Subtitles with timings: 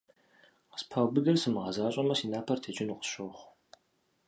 [0.71, 3.45] Къыспаубыдыр сымыгъэзащӀэмэ, си напэр текӀыну къысщохъу.